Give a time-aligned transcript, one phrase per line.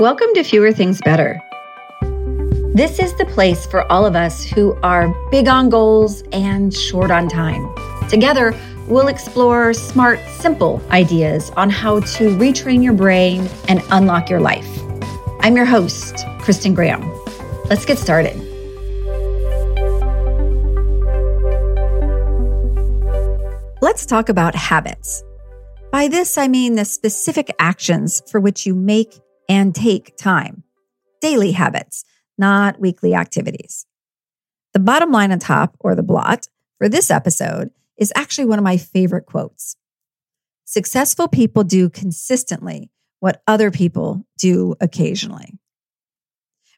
[0.00, 1.40] Welcome to Fewer Things Better.
[2.74, 7.12] This is the place for all of us who are big on goals and short
[7.12, 7.72] on time.
[8.08, 14.40] Together, we'll explore smart, simple ideas on how to retrain your brain and unlock your
[14.40, 14.66] life.
[15.38, 17.08] I'm your host, Kristen Graham.
[17.66, 18.34] Let's get started.
[23.80, 25.22] Let's talk about habits.
[25.92, 30.64] By this, I mean the specific actions for which you make and take time.
[31.20, 32.04] Daily habits,
[32.36, 33.86] not weekly activities.
[34.72, 36.48] The bottom line on top, or the blot,
[36.78, 39.76] for this episode is actually one of my favorite quotes.
[40.64, 42.90] Successful people do consistently
[43.20, 45.58] what other people do occasionally.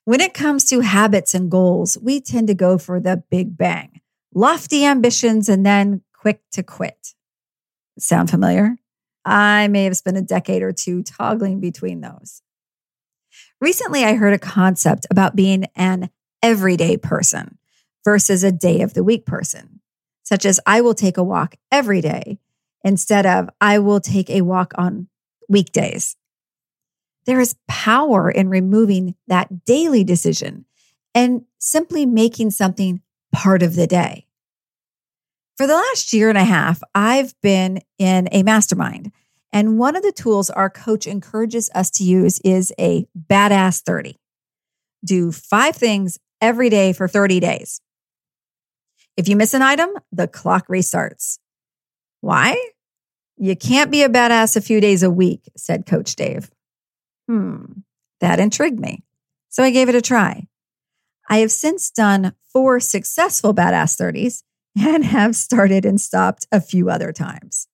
[0.04, 4.00] When it comes to habits and goals, we tend to go for the big bang,
[4.34, 7.14] lofty ambitions, and then quick to quit.
[7.98, 8.76] Sound familiar?
[9.24, 12.42] I may have spent a decade or two toggling between those.
[13.60, 16.10] Recently, I heard a concept about being an
[16.42, 17.58] everyday person
[18.04, 19.80] versus a day of the week person,
[20.22, 22.38] such as I will take a walk every day
[22.84, 25.08] instead of I will take a walk on
[25.48, 26.16] weekdays.
[27.26, 30.64] There is power in removing that daily decision
[31.14, 34.26] and simply making something part of the day.
[35.56, 39.10] For the last year and a half, I've been in a mastermind
[39.52, 44.16] and one of the tools our coach encourages us to use is a badass 30.
[45.04, 47.80] Do five things every day for 30 days.
[49.16, 51.38] If you miss an item, the clock restarts.
[52.20, 52.56] Why?
[53.38, 56.50] You can't be a badass a few days a week, said Coach Dave.
[57.28, 57.64] Hmm,
[58.20, 59.04] that intrigued me.
[59.48, 60.48] So I gave it a try.
[61.28, 64.42] I have since done four successful badass 30s
[64.78, 67.68] and have started and stopped a few other times.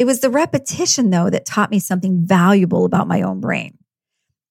[0.00, 3.76] It was the repetition, though, that taught me something valuable about my own brain.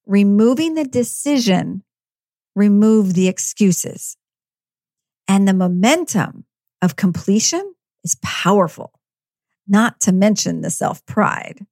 [0.05, 1.81] Removing the decision,
[2.55, 4.15] remove the excuses.
[5.27, 6.45] And the momentum
[6.83, 7.73] of completion
[8.03, 8.93] is powerful,
[9.67, 11.65] not to mention the self pride.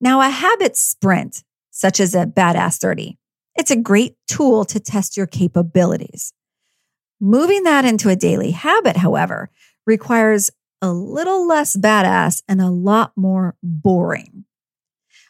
[0.00, 3.18] Now, a habit sprint, such as a Badass 30,
[3.54, 6.32] it's a great tool to test your capabilities.
[7.20, 9.50] Moving that into a daily habit, however,
[9.84, 10.50] requires
[10.80, 14.44] a little less badass and a lot more boring.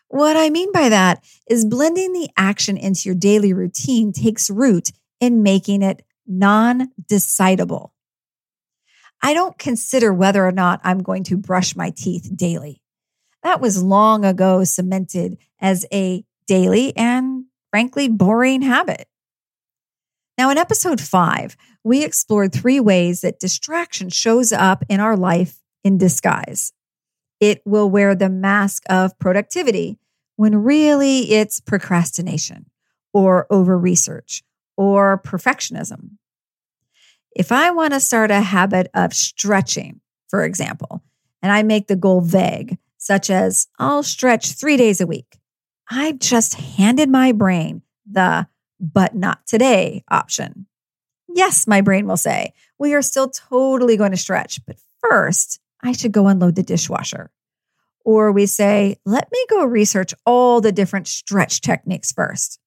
[0.08, 4.90] What I mean by that is blending the action into your daily routine takes root
[5.20, 7.90] in making it non decidable.
[9.22, 12.80] I don't consider whether or not I'm going to brush my teeth daily.
[13.42, 19.08] That was long ago cemented as a daily and frankly boring habit.
[20.38, 25.60] Now, in episode five, we explored three ways that distraction shows up in our life
[25.82, 26.72] in disguise.
[27.40, 29.98] It will wear the mask of productivity
[30.36, 32.66] when really it's procrastination
[33.12, 34.44] or over research
[34.76, 36.10] or perfectionism.
[37.34, 41.02] If I want to start a habit of stretching, for example,
[41.42, 45.38] and I make the goal vague, such as I'll stretch three days a week,
[45.90, 48.46] I've just handed my brain the
[48.80, 50.66] but not today option.
[51.28, 55.92] Yes, my brain will say, we are still totally going to stretch, but first, I
[55.92, 57.30] should go unload the dishwasher.
[58.04, 62.58] Or we say, let me go research all the different stretch techniques first.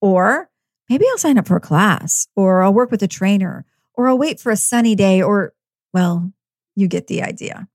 [0.00, 0.50] Or
[0.90, 3.64] maybe I'll sign up for a class, or I'll work with a trainer,
[3.94, 5.54] or I'll wait for a sunny day, or,
[5.94, 6.32] well,
[6.74, 7.68] you get the idea.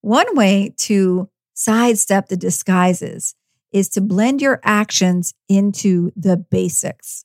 [0.00, 3.34] One way to sidestep the disguises
[3.72, 7.24] is to blend your actions into the basics.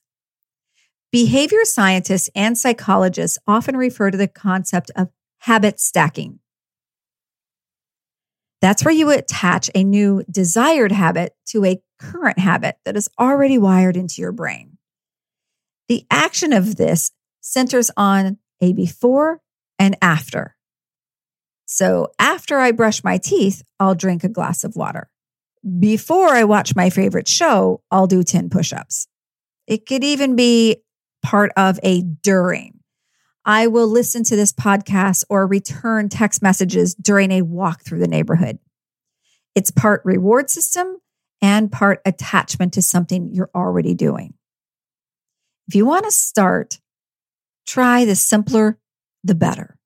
[1.12, 6.40] Behavior scientists and psychologists often refer to the concept of habit stacking.
[8.60, 13.58] That's where you attach a new desired habit to a current habit that is already
[13.58, 14.78] wired into your brain.
[15.88, 19.40] The action of this centers on a before
[19.78, 20.56] and after.
[21.66, 25.10] So, after I brush my teeth, I'll drink a glass of water
[25.78, 29.08] before I watch my favorite show, I'll do 10 push ups.
[29.66, 30.82] It could even be
[31.22, 32.80] part of a during.
[33.46, 38.08] I will listen to this podcast or return text messages during a walk through the
[38.08, 38.58] neighborhood.
[39.54, 40.98] It's part reward system
[41.40, 44.34] and part attachment to something you're already doing.
[45.68, 46.78] If you want to start,
[47.66, 48.78] try the simpler,
[49.22, 49.76] the better.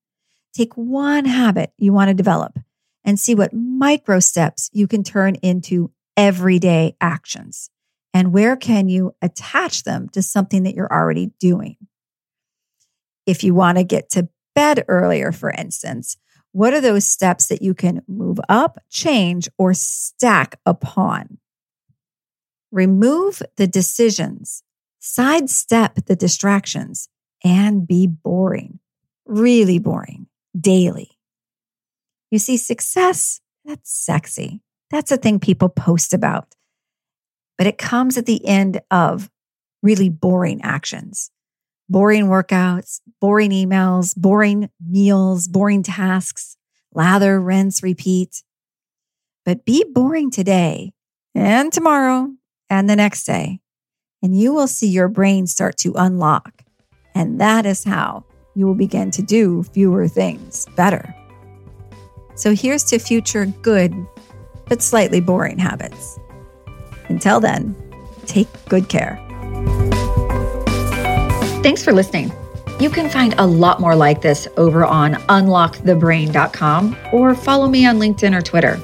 [0.53, 2.57] Take one habit you want to develop
[3.09, 7.71] and see what micro steps you can turn into everyday actions.
[8.13, 11.77] And where can you attach them to something that you're already doing?
[13.25, 16.17] If you want to get to bed earlier, for instance,
[16.51, 21.39] what are those steps that you can move up, change, or stack upon?
[22.71, 24.61] Remove the decisions,
[24.99, 27.09] sidestep the distractions,
[27.43, 28.77] and be boring,
[29.25, 31.18] really boring, daily.
[32.31, 34.61] You see, success, that's sexy.
[34.91, 36.55] That's a thing people post about.
[37.57, 39.29] But it comes at the end of
[39.81, 41.31] really boring actions
[41.89, 46.55] boring workouts, boring emails, boring meals, boring tasks,
[46.93, 48.43] lather, rinse, repeat.
[49.43, 50.93] But be boring today
[51.33, 52.29] and tomorrow
[52.69, 53.59] and the next day,
[54.21, 56.63] and you will see your brain start to unlock.
[57.15, 58.23] And that is how
[58.55, 61.15] you will begin to do fewer things better.
[62.39, 63.93] So here's to future good,
[64.69, 66.17] but slightly boring habits.
[67.09, 67.75] Until then,
[68.27, 69.21] take good care.
[71.61, 72.31] Thanks for listening.
[72.79, 77.99] You can find a lot more like this over on unlockthebrain.com or follow me on
[77.99, 78.79] LinkedIn or Twitter.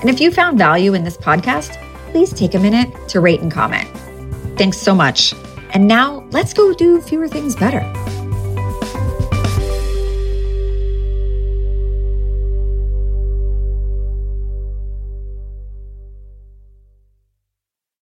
[0.00, 1.78] And if you found value in this podcast,
[2.10, 3.86] please take a minute to rate and comment.
[4.56, 5.34] Thanks so much.
[5.74, 7.82] And now let's go do fewer things better.